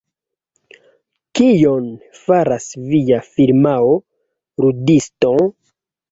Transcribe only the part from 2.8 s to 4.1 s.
via firmao,